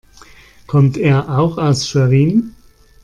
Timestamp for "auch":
1.37-1.59